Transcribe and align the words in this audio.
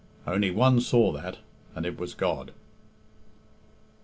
Only 0.25 0.49
one 0.49 0.81
saw 0.81 1.11
that, 1.11 1.37
and 1.75 1.85
it 1.85 1.99
was 1.99 2.15
God. 2.15 2.53